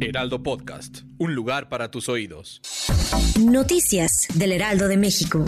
[0.00, 1.00] Heraldo Podcast.
[1.18, 2.62] Un lugar para tus oídos.
[3.38, 5.44] Noticias del Heraldo de México.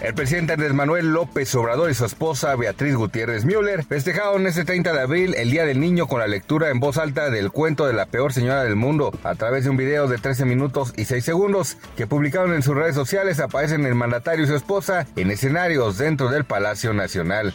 [0.00, 4.92] El presidente Andrés Manuel López Obrador y su esposa Beatriz Gutiérrez Müller festejaron este 30
[4.92, 7.94] de abril el Día del Niño con la lectura en voz alta del cuento de
[7.94, 9.10] la peor señora del mundo.
[9.24, 12.76] A través de un video de 13 minutos y 6 segundos que publicaron en sus
[12.76, 17.54] redes sociales aparecen el mandatario y su esposa en escenarios dentro del Palacio Nacional.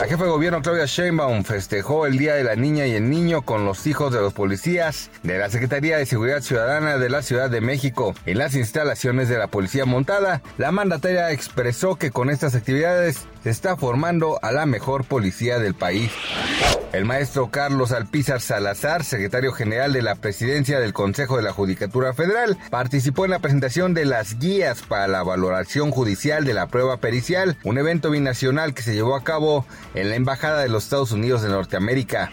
[0.00, 3.42] La jefa de gobierno Claudia Sheinbaum festejó el Día de la Niña y el Niño
[3.42, 7.48] con los hijos de los policías de la Secretaría de Seguridad Ciudadana de la Ciudad
[7.48, 10.42] de México en las instalaciones de la Policía Montada.
[10.58, 15.74] La mandataria expresó que con estas actividades se está formando a la mejor policía del
[15.74, 16.10] país.
[16.92, 22.14] El maestro Carlos Alpizar Salazar, secretario general de la presidencia del Consejo de la Judicatura
[22.14, 26.96] Federal, participó en la presentación de las guías para la valoración judicial de la prueba
[26.96, 31.12] pericial, un evento binacional que se llevó a cabo en la Embajada de los Estados
[31.12, 32.30] Unidos de Norteamérica.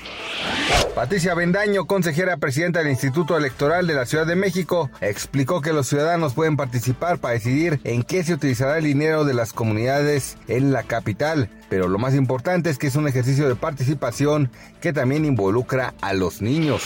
[0.96, 5.88] Patricia Bendaño, consejera presidenta del Instituto Electoral de la Ciudad de México, explicó que los
[5.88, 10.72] ciudadanos pueden participar para decidir en qué se utilizará el dinero de las comunidades en
[10.72, 15.26] la capital, pero lo más importante es que es un ejercicio de participación que también
[15.26, 16.84] involucra a los niños.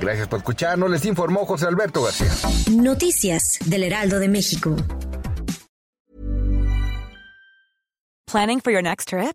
[0.00, 2.30] Gracias por escucharnos, les informó José Alberto García.
[2.70, 4.76] Noticias del Heraldo de México.
[8.26, 9.34] Planning for your next trip?